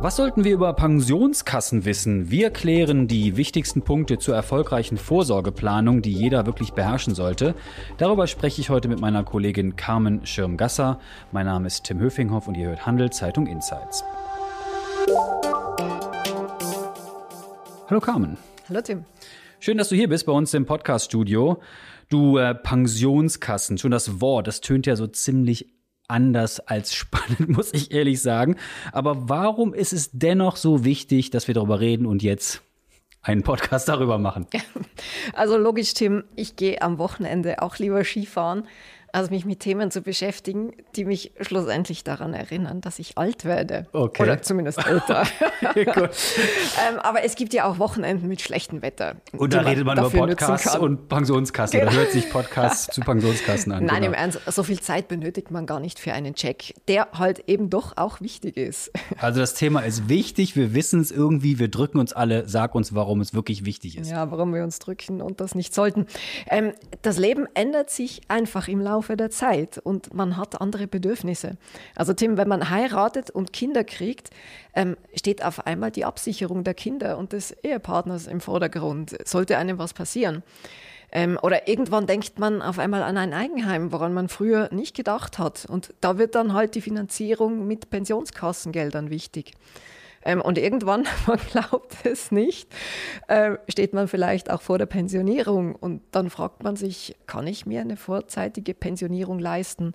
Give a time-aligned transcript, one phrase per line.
[0.00, 2.30] Was sollten wir über Pensionskassen wissen?
[2.30, 7.56] Wir klären die wichtigsten Punkte zur erfolgreichen Vorsorgeplanung, die jeder wirklich beherrschen sollte.
[7.96, 11.00] Darüber spreche ich heute mit meiner Kollegin Carmen Schirmgasser.
[11.32, 14.04] Mein Name ist Tim Höfinghoff und ihr hört Handel Zeitung Insights.
[17.88, 18.38] Hallo Carmen.
[18.68, 19.04] Hallo Tim.
[19.58, 21.60] Schön, dass du hier bist bei uns im Podcast-Studio.
[22.08, 25.77] Du äh, Pensionskassen, schon das Wort, das tönt ja so ziemlich
[26.08, 28.56] anders als spannend, muss ich ehrlich sagen.
[28.92, 32.62] Aber warum ist es dennoch so wichtig, dass wir darüber reden und jetzt
[33.22, 34.46] einen Podcast darüber machen?
[35.32, 38.66] Also logisch, Tim, ich gehe am Wochenende auch lieber Skifahren
[39.12, 43.86] also mich mit Themen zu beschäftigen, die mich schlussendlich daran erinnern, dass ich alt werde.
[43.92, 44.22] Okay.
[44.22, 45.24] Oder zumindest älter.
[45.76, 49.16] ähm, aber es gibt ja auch Wochenenden mit schlechtem Wetter.
[49.32, 51.80] Und da redet man über Podcasts und Pensionskassen.
[51.80, 51.90] Genau.
[51.90, 53.84] Da hört sich Podcasts zu Pensionskassen an.
[53.84, 54.06] Nein, genau.
[54.08, 57.70] im Ernst, so viel Zeit benötigt man gar nicht für einen Check, der halt eben
[57.70, 58.90] doch auch wichtig ist.
[59.20, 62.94] Also das Thema ist wichtig, wir wissen es irgendwie, wir drücken uns alle, sag uns,
[62.94, 64.10] warum es wirklich wichtig ist.
[64.10, 66.06] Ja, warum wir uns drücken und das nicht sollten.
[66.48, 66.72] Ähm,
[67.02, 71.56] das Leben ändert sich einfach im Laufe Laufe der Zeit und man hat andere Bedürfnisse.
[71.94, 74.30] Also Tim, wenn man heiratet und Kinder kriegt,
[74.74, 79.16] ähm, steht auf einmal die Absicherung der Kinder und des Ehepartners im Vordergrund.
[79.24, 80.42] Sollte einem was passieren.
[81.12, 85.38] Ähm, oder irgendwann denkt man auf einmal an ein Eigenheim, woran man früher nicht gedacht
[85.38, 85.64] hat.
[85.64, 89.52] Und da wird dann halt die Finanzierung mit Pensionskassengeldern wichtig.
[90.24, 92.68] Ähm, und irgendwann, man glaubt es nicht,
[93.28, 97.66] äh, steht man vielleicht auch vor der Pensionierung und dann fragt man sich, kann ich
[97.66, 99.94] mir eine vorzeitige Pensionierung leisten?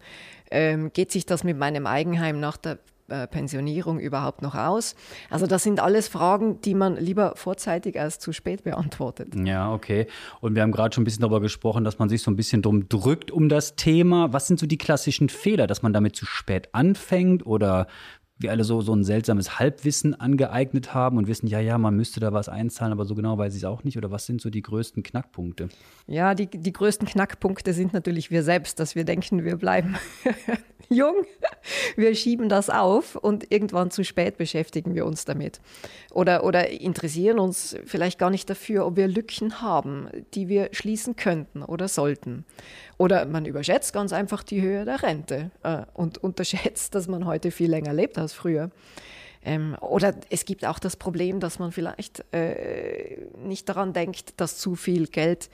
[0.51, 4.95] Ähm, geht sich das mit meinem Eigenheim nach der äh, Pensionierung überhaupt noch aus?
[5.29, 9.35] Also das sind alles Fragen, die man lieber vorzeitig als zu spät beantwortet.
[9.35, 10.07] Ja, okay.
[10.39, 12.61] Und wir haben gerade schon ein bisschen darüber gesprochen, dass man sich so ein bisschen
[12.61, 14.31] drum drückt um das Thema.
[14.31, 17.87] Was sind so die klassischen Fehler, dass man damit zu spät anfängt oder
[18.37, 22.19] wir alle so, so ein seltsames Halbwissen angeeignet haben und wissen, ja, ja, man müsste
[22.19, 23.97] da was einzahlen, aber so genau weiß ich es auch nicht.
[23.97, 25.69] Oder was sind so die größten Knackpunkte?
[26.07, 29.95] Ja, die, die größten Knackpunkte sind natürlich wir selbst, dass wir denken, wir bleiben
[30.89, 31.25] jung.
[31.95, 35.61] Wir schieben das auf und irgendwann zu spät beschäftigen wir uns damit.
[36.11, 41.15] Oder, oder interessieren uns vielleicht gar nicht dafür, ob wir Lücken haben, die wir schließen
[41.15, 42.45] könnten oder sollten.
[42.97, 47.51] Oder man überschätzt ganz einfach die Höhe der Rente äh, und unterschätzt, dass man heute
[47.51, 48.71] viel länger lebt als früher.
[49.45, 54.57] Ähm, oder es gibt auch das Problem, dass man vielleicht äh, nicht daran denkt, dass
[54.57, 55.49] zu viel Geld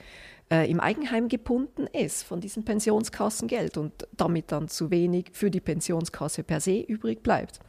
[0.50, 5.60] äh, im Eigenheim gebunden ist von diesem Pensionskassengeld und damit dann zu wenig für die
[5.60, 7.60] Pensionskasse per se übrig bleibt.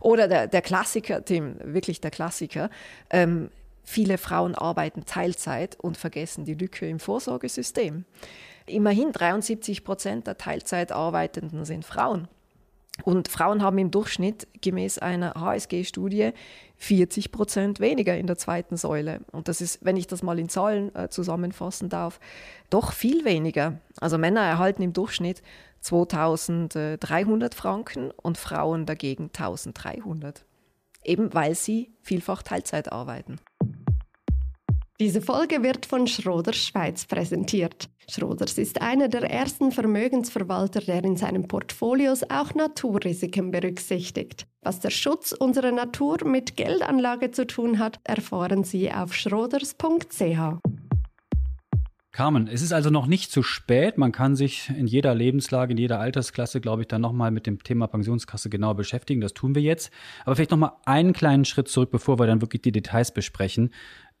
[0.00, 2.70] Oder der, der Klassiker, Tim, wirklich der Klassiker,
[3.10, 3.50] ähm,
[3.82, 8.04] viele Frauen arbeiten Teilzeit und vergessen die Lücke im Vorsorgesystem.
[8.66, 12.28] Immerhin 73 Prozent der Teilzeitarbeitenden sind Frauen.
[13.02, 16.30] Und Frauen haben im Durchschnitt gemäß einer HSG-Studie
[16.76, 19.20] 40 Prozent weniger in der zweiten Säule.
[19.32, 22.20] Und das ist, wenn ich das mal in Zahlen äh, zusammenfassen darf,
[22.70, 23.80] doch viel weniger.
[24.00, 25.42] Also Männer erhalten im Durchschnitt
[25.80, 30.44] 2300 Franken und Frauen dagegen 1300.
[31.04, 33.36] Eben weil sie vielfach Teilzeit arbeiten.
[35.00, 37.88] Diese Folge wird von Schroders Schweiz präsentiert.
[38.08, 44.46] Schroders ist einer der ersten Vermögensverwalter, der in seinen Portfolios auch Naturrisiken berücksichtigt.
[44.62, 50.60] Was der Schutz unserer Natur mit Geldanlage zu tun hat, erfahren Sie auf schroders.ch.
[52.14, 53.98] Carmen, es ist also noch nicht zu spät.
[53.98, 57.60] Man kann sich in jeder Lebenslage, in jeder Altersklasse, glaube ich, dann nochmal mit dem
[57.64, 59.20] Thema Pensionskasse genauer beschäftigen.
[59.20, 59.90] Das tun wir jetzt.
[60.24, 63.72] Aber vielleicht nochmal einen kleinen Schritt zurück, bevor wir dann wirklich die Details besprechen.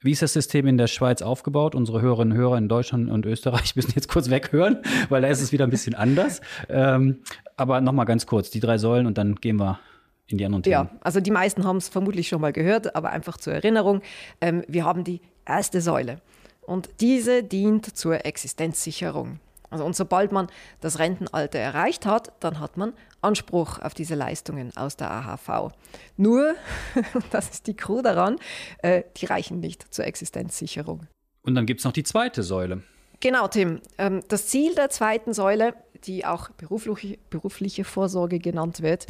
[0.04, 1.74] Wie ist das System in der Schweiz aufgebaut?
[1.74, 5.40] Unsere Hörerinnen und Hörer in Deutschland und Österreich müssen jetzt kurz weghören, weil da ist
[5.40, 6.42] es wieder ein bisschen anders.
[6.68, 7.20] Ähm,
[7.56, 9.78] aber nochmal ganz kurz, die drei Säulen und dann gehen wir
[10.26, 10.72] in die anderen Themen.
[10.72, 14.02] Ja, also die meisten haben es vermutlich schon mal gehört, aber einfach zur Erinnerung.
[14.42, 16.20] Ähm, wir haben die erste Säule
[16.60, 19.38] und diese dient zur Existenzsicherung.
[19.70, 20.48] Also und sobald man
[20.82, 22.92] das Rentenalter erreicht hat, dann hat man
[23.24, 25.72] Anspruch auf diese Leistungen aus der AHV.
[26.16, 26.54] Nur,
[27.30, 28.36] das ist die Crew daran,
[28.78, 31.06] äh, die reichen nicht zur Existenzsicherung.
[31.42, 32.82] Und dann gibt es noch die zweite Säule.
[33.20, 33.80] Genau, Tim.
[33.98, 35.74] Ähm, das Ziel der zweiten Säule,
[36.04, 39.06] die auch berufliche, berufliche Vorsorge genannt wird,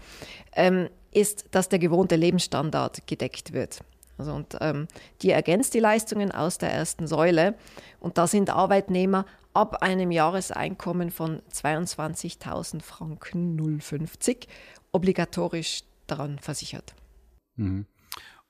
[0.55, 3.81] ähm, ist, dass der gewohnte Lebensstandard gedeckt wird.
[4.19, 4.87] Also und ähm,
[5.23, 7.55] die ergänzt die Leistungen aus der ersten Säule.
[8.01, 14.49] Und da sind Arbeitnehmer ab einem Jahreseinkommen von 22.000 Franken 050
[14.93, 16.95] obligatorisch daran versichert.
[17.57, 17.87] Mhm.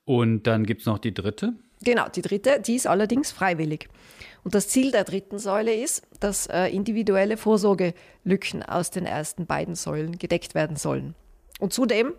[0.04, 1.54] Und dann gibt es noch die dritte?
[1.82, 3.88] Genau, die dritte, die ist allerdings freiwillig.
[4.42, 9.74] Und das Ziel der dritten Säule ist, dass äh, individuelle Vorsorgelücken aus den ersten beiden
[9.74, 11.14] Säulen gedeckt werden sollen.
[11.60, 12.14] Und zudem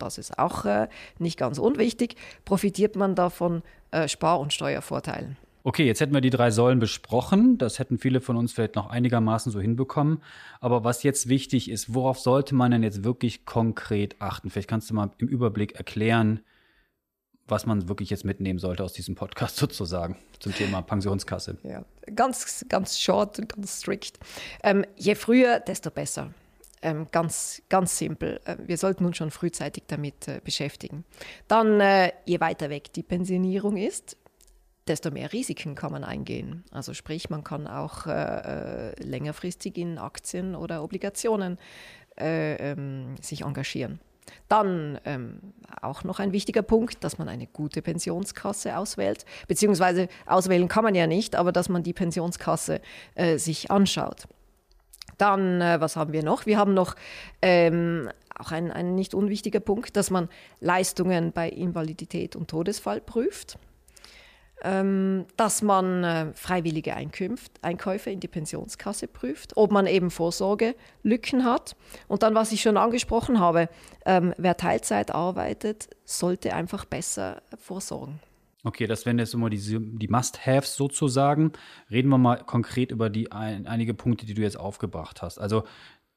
[0.00, 0.88] das ist auch äh,
[1.18, 5.36] nicht ganz unwichtig, profitiert man davon äh, Spar- und Steuervorteilen.
[5.62, 7.58] Okay, jetzt hätten wir die drei Säulen besprochen.
[7.58, 10.22] Das hätten viele von uns vielleicht noch einigermaßen so hinbekommen.
[10.60, 14.50] Aber was jetzt wichtig ist, worauf sollte man denn jetzt wirklich konkret achten?
[14.50, 16.40] Vielleicht kannst du mal im Überblick erklären,
[17.46, 21.58] was man wirklich jetzt mitnehmen sollte aus diesem Podcast sozusagen zum Thema Pensionskasse.
[21.62, 21.84] Ja,
[22.14, 24.18] ganz, ganz short, ganz strikt.
[24.62, 26.32] Ähm, je früher, desto besser.
[26.82, 28.40] Ähm, ganz, ganz simpel.
[28.46, 31.04] Äh, wir sollten uns schon frühzeitig damit äh, beschäftigen.
[31.46, 34.16] Dann, äh, je weiter weg die Pensionierung ist,
[34.90, 36.64] desto mehr Risiken kann man eingehen.
[36.72, 41.58] Also sprich, man kann auch äh, äh längerfristig in Aktien oder Obligationen
[42.18, 44.00] äh, ähm, sich engagieren.
[44.48, 45.40] Dann ähm,
[45.80, 50.94] auch noch ein wichtiger Punkt, dass man eine gute Pensionskasse auswählt, beziehungsweise auswählen kann man
[50.94, 52.80] ja nicht, aber dass man die Pensionskasse
[53.14, 54.26] äh, sich anschaut.
[55.18, 56.46] Dann, äh, was haben wir noch?
[56.46, 56.96] Wir haben noch
[57.42, 60.28] ähm, auch ein, ein nicht unwichtiger Punkt, dass man
[60.60, 63.56] Leistungen bei Invalidität und Todesfall prüft
[64.62, 71.76] dass man äh, freiwillige Einkünft, Einkäufe in die Pensionskasse prüft, ob man eben Vorsorgelücken hat.
[72.08, 73.68] Und dann, was ich schon angesprochen habe,
[74.04, 78.20] ähm, wer Teilzeit arbeitet, sollte einfach besser vorsorgen.
[78.62, 81.52] Okay, das wären jetzt immer die, die Must-Haves sozusagen.
[81.90, 85.38] Reden wir mal konkret über die ein, einige Punkte, die du jetzt aufgebracht hast.
[85.38, 85.64] Also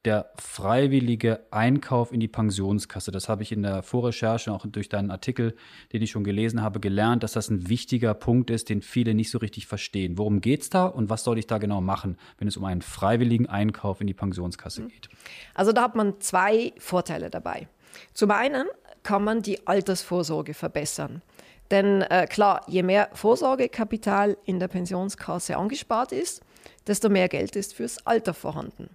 [0.04, 3.10] der freiwillige Einkauf in die Pensionskasse.
[3.10, 5.54] Das habe ich in der Vorrecherche, auch durch deinen Artikel,
[5.92, 9.30] den ich schon gelesen habe, gelernt, dass das ein wichtiger Punkt ist, den viele nicht
[9.30, 10.18] so richtig verstehen.
[10.18, 12.82] Worum geht es da und was soll ich da genau machen, wenn es um einen
[12.82, 14.88] freiwilligen Einkauf in die Pensionskasse mhm.
[14.88, 15.08] geht?
[15.54, 17.66] Also da hat man zwei Vorteile dabei.
[18.12, 18.66] Zum einen
[19.02, 21.22] kann man die Altersvorsorge verbessern.
[21.70, 26.42] Denn äh, klar, je mehr Vorsorgekapital in der Pensionskasse angespart ist,
[26.86, 28.90] desto mehr Geld ist fürs Alter vorhanden.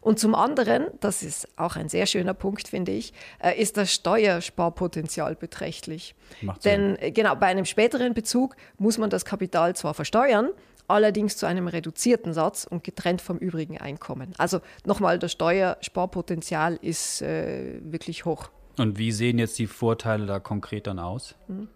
[0.00, 3.92] Und zum anderen, das ist auch ein sehr schöner Punkt, finde ich, äh, ist das
[3.92, 6.14] Steuersparpotenzial beträchtlich.
[6.40, 7.14] Macht Denn Sinn.
[7.14, 10.50] genau, bei einem späteren Bezug muss man das Kapital zwar versteuern,
[10.88, 14.34] allerdings zu einem reduzierten Satz und getrennt vom übrigen Einkommen.
[14.38, 18.50] Also nochmal, das Steuersparpotenzial ist äh, wirklich hoch.
[18.78, 21.34] Und wie sehen jetzt die Vorteile da konkret dann aus?
[21.48, 21.68] Mhm.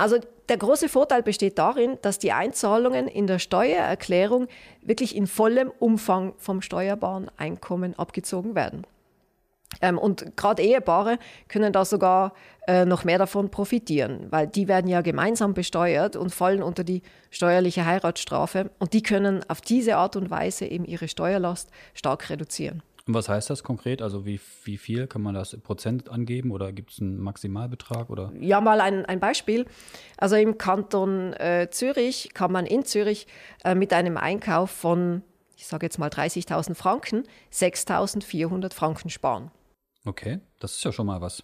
[0.00, 0.16] Also
[0.48, 4.48] der große Vorteil besteht darin, dass die Einzahlungen in der Steuererklärung
[4.80, 8.86] wirklich in vollem Umfang vom steuerbaren Einkommen abgezogen werden.
[9.82, 11.18] Ähm, und gerade Ehepaare
[11.48, 12.32] können da sogar
[12.66, 17.02] äh, noch mehr davon profitieren, weil die werden ja gemeinsam besteuert und fallen unter die
[17.30, 22.82] steuerliche Heiratsstrafe und die können auf diese Art und Weise eben ihre Steuerlast stark reduzieren.
[23.10, 24.02] Und was heißt das konkret?
[24.02, 28.08] Also wie, wie viel kann man das Prozent angeben oder gibt es einen Maximalbetrag?
[28.08, 28.32] Oder?
[28.38, 29.66] Ja, mal ein, ein Beispiel.
[30.16, 33.26] Also im Kanton äh, Zürich kann man in Zürich
[33.64, 35.22] äh, mit einem Einkauf von,
[35.56, 39.50] ich sage jetzt mal 30.000 Franken, 6.400 Franken sparen.
[40.04, 41.42] Okay, das ist ja schon mal was.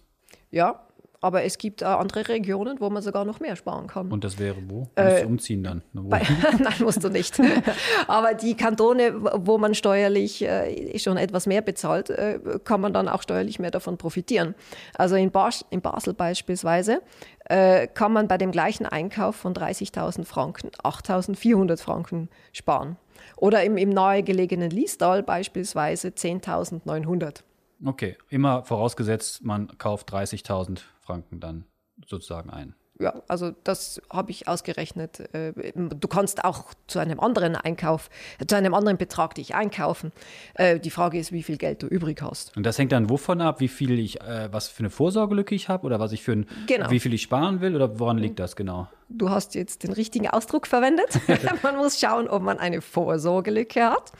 [0.49, 0.86] Ja,
[1.19, 4.11] aber es gibt äh, andere Regionen, wo man sogar noch mehr sparen kann.
[4.11, 4.87] Und das wäre wo?
[4.95, 5.81] Äh, umziehen dann?
[5.93, 6.21] Bei,
[6.59, 7.39] nein, musst du nicht.
[8.07, 9.13] aber die Kantone,
[9.45, 13.71] wo man steuerlich äh, schon etwas mehr bezahlt, äh, kann man dann auch steuerlich mehr
[13.71, 14.53] davon profitieren.
[14.95, 17.01] Also in, Bas in Basel beispielsweise
[17.45, 22.97] äh, kann man bei dem gleichen Einkauf von 30.000 Franken 8.400 Franken sparen.
[23.35, 27.43] Oder im, im nahegelegenen Liestal beispielsweise 10.900.
[27.83, 31.65] Okay, immer vorausgesetzt, man kauft 30.000 Franken dann
[32.05, 32.75] sozusagen ein.
[32.99, 35.19] Ja, also das habe ich ausgerechnet.
[35.33, 38.09] Äh, du kannst auch zu einem anderen Einkauf,
[38.45, 40.11] zu einem anderen Betrag dich einkaufen.
[40.55, 42.57] Äh, die Frage ist, wie viel Geld du übrig hast.
[42.57, 45.69] Und das hängt dann wovon ab, wie viel ich, äh, was für eine Vorsorgelücke ich
[45.69, 46.89] habe oder was ich für ein, genau.
[46.89, 48.87] wie viel ich sparen will oder woran liegt das genau?
[49.09, 51.07] Du hast jetzt den richtigen Ausdruck verwendet.
[51.63, 54.11] man muss schauen, ob man eine Vorsorgelücke hat.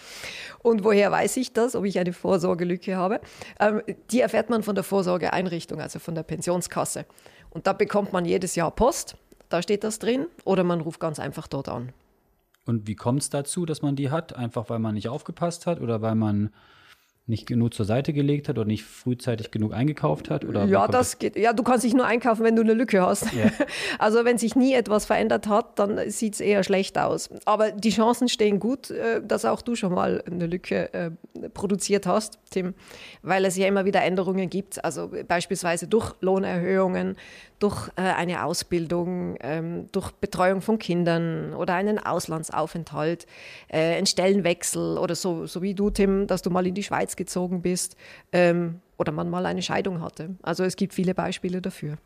[0.60, 3.19] Und woher weiß ich das, ob ich eine Vorsorgelücke habe?
[3.60, 3.81] Ähm,
[4.12, 7.05] die erfährt man von der Vorsorgeeinrichtung, also von der Pensionskasse.
[7.58, 9.18] Und da bekommt man jedes Jahr Post,
[9.50, 11.92] da steht das drin, oder man ruft ganz einfach dort an.
[12.66, 14.36] Und wie kommt es dazu, dass man die hat?
[14.36, 16.54] Einfach weil man nicht aufgepasst hat oder weil man
[17.27, 20.46] nicht genug zur Seite gelegt hat oder nicht frühzeitig genug eingekauft hat?
[20.46, 21.36] Oder ja, das geht.
[21.36, 23.34] Ja, du kannst dich nur einkaufen, wenn du eine Lücke hast.
[23.34, 23.51] Ja.
[24.00, 27.29] Also wenn sich nie etwas verändert hat, dann sieht es eher schlecht aus.
[27.46, 31.12] Aber die Chancen stehen gut, äh, dass auch du schon mal eine Lücke äh,
[31.53, 32.74] produziert hast, Tim,
[33.24, 34.84] weil es ja immer wieder Änderungen gibt.
[34.86, 37.17] Also beispielsweise durch Lohnerhöhungen,
[37.60, 43.25] durch äh, eine Ausbildung, ähm, durch Betreuung von Kindern oder einen Auslandsaufenthalt,
[43.69, 47.62] einen Stellenwechsel oder so, so wie du, Tim, dass du mal in die Schweiz gezogen
[47.62, 47.97] bist
[48.31, 50.36] ähm, oder man mal eine Scheidung hatte.
[50.41, 51.97] Also es gibt viele Beispiele dafür.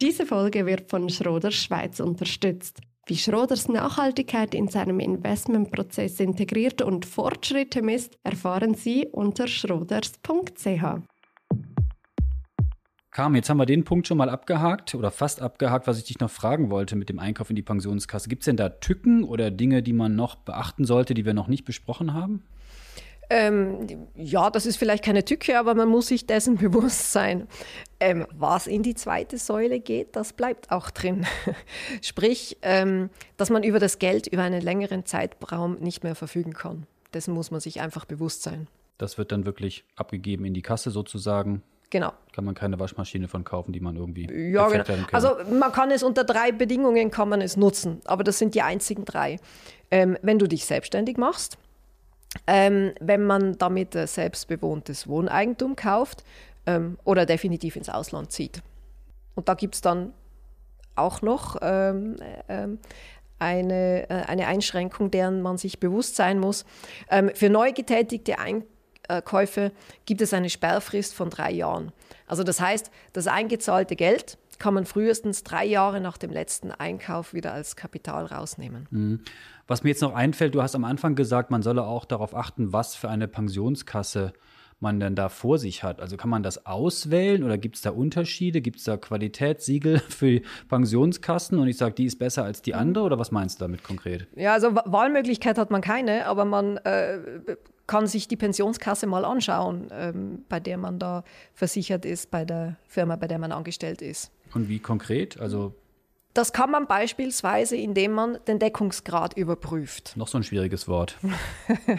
[0.00, 2.80] Diese Folge wird von Schroders Schweiz unterstützt.
[3.06, 11.02] Wie Schroders Nachhaltigkeit in seinem Investmentprozess integriert und Fortschritte misst, erfahren Sie unter schroders.ch.
[13.12, 16.20] Carmen, jetzt haben wir den Punkt schon mal abgehakt oder fast abgehakt, was ich dich
[16.20, 18.28] noch fragen wollte mit dem Einkauf in die Pensionskasse.
[18.28, 21.48] Gibt es denn da Tücken oder Dinge, die man noch beachten sollte, die wir noch
[21.48, 22.42] nicht besprochen haben?
[23.34, 27.48] Ähm, ja, das ist vielleicht keine Tücke, aber man muss sich dessen bewusst sein.
[27.98, 31.24] Ähm, was in die zweite Säule geht, das bleibt auch drin.
[32.02, 33.08] Sprich, ähm,
[33.38, 36.86] dass man über das Geld über einen längeren Zeitraum nicht mehr verfügen kann.
[37.14, 38.68] Dessen muss man sich einfach bewusst sein.
[38.98, 41.62] Das wird dann wirklich abgegeben in die Kasse sozusagen.
[41.88, 42.12] Genau.
[42.32, 44.84] Kann man keine Waschmaschine von kaufen, die man irgendwie ja, genau.
[45.12, 48.62] Also man kann es unter drei Bedingungen kann man es nutzen, aber das sind die
[48.62, 49.38] einzigen drei.
[49.90, 51.56] Ähm, wenn du dich selbstständig machst,
[52.46, 56.24] ähm, wenn man damit äh, selbstbewohntes Wohneigentum kauft
[56.66, 58.62] ähm, oder definitiv ins Ausland zieht.
[59.34, 60.12] Und da gibt es dann
[60.94, 62.16] auch noch ähm,
[62.48, 62.68] äh,
[63.38, 66.64] eine, äh, eine Einschränkung, deren man sich bewusst sein muss.
[67.10, 69.72] Ähm, für neu getätigte Einkäufe
[70.06, 71.92] gibt es eine Sperrfrist von drei Jahren.
[72.26, 77.34] Also das heißt, das eingezahlte Geld kann man frühestens drei Jahre nach dem letzten Einkauf
[77.34, 78.86] wieder als Kapital rausnehmen.
[78.92, 79.20] Mhm.
[79.66, 82.72] Was mir jetzt noch einfällt, du hast am Anfang gesagt, man solle auch darauf achten,
[82.72, 84.32] was für eine Pensionskasse
[84.78, 86.00] man denn da vor sich hat.
[86.00, 88.60] Also kann man das auswählen oder gibt es da Unterschiede?
[88.60, 93.02] Gibt es da Qualitätssiegel für Pensionskassen und ich sage, die ist besser als die andere
[93.04, 94.28] oder was meinst du damit konkret?
[94.36, 97.18] Ja, also Wahlmöglichkeit hat man keine, aber man äh,
[97.92, 102.76] kann sich die Pensionskasse mal anschauen, ähm, bei der man da versichert ist, bei der
[102.88, 104.30] Firma, bei der man angestellt ist.
[104.54, 105.38] Und wie konkret?
[105.38, 105.74] Also
[106.32, 110.16] das kann man beispielsweise, indem man den Deckungsgrad überprüft.
[110.16, 111.18] Noch so ein schwieriges Wort.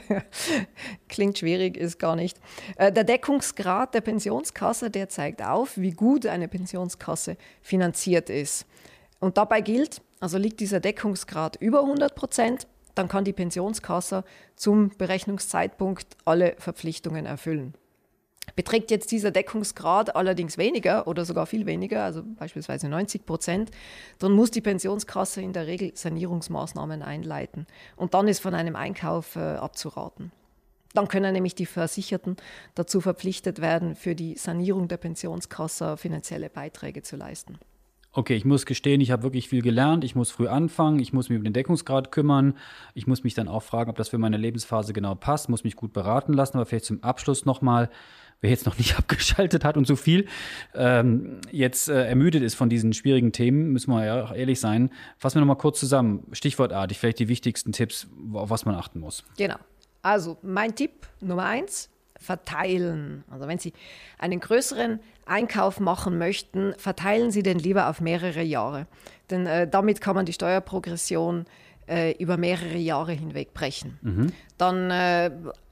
[1.10, 2.40] Klingt schwierig, ist gar nicht.
[2.78, 8.66] Äh, der Deckungsgrad der Pensionskasse, der zeigt auf, wie gut eine Pensionskasse finanziert ist.
[9.20, 14.24] Und dabei gilt, also liegt dieser Deckungsgrad über 100 Prozent, dann kann die Pensionskasse
[14.56, 17.74] zum Berechnungszeitpunkt alle Verpflichtungen erfüllen.
[18.56, 23.72] Beträgt jetzt dieser Deckungsgrad allerdings weniger oder sogar viel weniger, also beispielsweise 90 Prozent,
[24.20, 27.66] dann muss die Pensionskasse in der Regel Sanierungsmaßnahmen einleiten.
[27.96, 30.32] Und dann ist von einem Einkauf äh, abzuraten.
[30.94, 32.38] Dann können nämlich die Versicherten
[32.76, 37.58] dazu verpflichtet werden, für die Sanierung der Pensionskasse finanzielle Beiträge zu leisten
[38.14, 41.30] okay, ich muss gestehen, ich habe wirklich viel gelernt, ich muss früh anfangen, ich muss
[41.30, 42.56] mich um den Deckungsgrad kümmern,
[42.94, 45.76] ich muss mich dann auch fragen, ob das für meine Lebensphase genau passt, muss mich
[45.76, 47.90] gut beraten lassen, aber vielleicht zum Abschluss nochmal,
[48.42, 50.28] wer jetzt noch nicht abgeschaltet hat und so viel
[50.76, 54.92] ähm, jetzt äh, ermüdet ist von diesen schwierigen Themen, müssen wir ja auch ehrlich sein,
[55.18, 59.24] fassen wir nochmal kurz zusammen, stichwortartig, vielleicht die wichtigsten Tipps, auf was man achten muss.
[59.38, 59.58] Genau.
[60.04, 61.90] Also mein Tipp Nummer eins,
[62.24, 63.24] verteilen.
[63.30, 63.74] Also wenn Sie
[64.18, 68.88] einen größeren Einkauf machen möchten, verteilen Sie den lieber auf mehrere Jahre.
[69.30, 71.46] Denn äh, damit kann man die Steuerprogression
[71.88, 74.00] äh, über mehrere Jahre hinweg brechen.
[74.02, 74.34] Mhm.
[74.58, 75.32] Dann äh,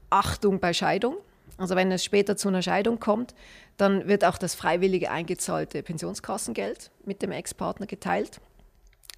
[0.09, 1.17] Achtung bei Scheidung.
[1.57, 3.33] Also wenn es später zu einer Scheidung kommt,
[3.77, 8.41] dann wird auch das freiwillige eingezahlte Pensionskassengeld mit dem Ex-Partner geteilt,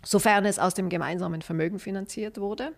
[0.04, 2.74] sofern es aus dem gemeinsamen Vermögen finanziert wurde.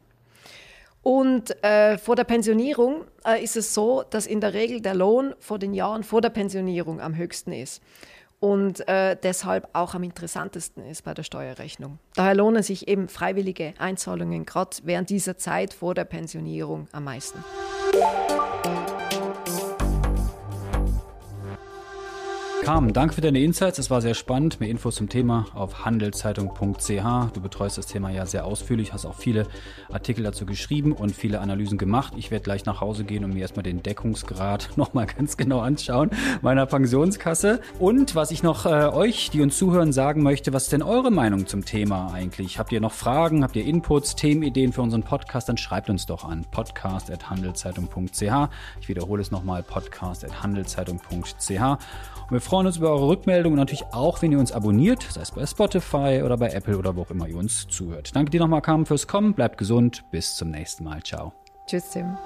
[1.05, 5.35] Und äh, vor der Pensionierung äh, ist es so, dass in der Regel der Lohn
[5.39, 7.83] vor den Jahren vor der Pensionierung am höchsten ist
[8.39, 11.99] und äh, deshalb auch am interessantesten ist bei der Steuerrechnung.
[12.15, 17.37] Daher lohnen sich eben freiwillige Einzahlungen gerade während dieser Zeit vor der Pensionierung am meisten.
[22.65, 23.77] Carmen, danke für deine Insights.
[23.77, 24.59] Es war sehr spannend.
[24.59, 27.31] Mehr Infos zum Thema auf handelszeitung.ch.
[27.31, 29.45] Du betreust das Thema ja sehr ausführlich, hast auch viele
[29.91, 32.15] Artikel dazu geschrieben und viele Analysen gemacht.
[32.17, 36.09] Ich werde gleich nach Hause gehen und mir erstmal den Deckungsgrad nochmal ganz genau anschauen
[36.41, 37.61] meiner Pensionskasse.
[37.77, 41.11] Und was ich noch äh, euch, die uns zuhören, sagen möchte, was ist denn eure
[41.11, 42.57] Meinung zum Thema eigentlich?
[42.57, 43.43] Habt ihr noch Fragen?
[43.43, 45.49] Habt ihr Inputs, Themenideen für unseren Podcast?
[45.49, 48.49] Dann schreibt uns doch an podcast.handelszeitung.ch.
[48.81, 51.77] Ich wiederhole es nochmal, podcast.handelszeitung.ch.
[52.25, 55.19] Und wir freuen uns über eure Rückmeldung und natürlich auch, wenn ihr uns abonniert, sei
[55.19, 58.15] es bei Spotify oder bei Apple oder wo auch immer ihr uns zuhört.
[58.15, 59.33] Danke dir nochmal, Carmen, fürs Kommen.
[59.33, 60.05] Bleibt gesund.
[60.09, 61.03] Bis zum nächsten Mal.
[61.03, 61.33] Ciao.
[61.67, 62.17] Tschüss, Tim.